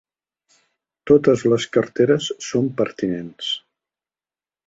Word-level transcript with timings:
Totes 1.09 1.43
les 1.51 1.67
carteres 1.75 2.31
són 2.47 2.71
pertinents. 2.81 3.53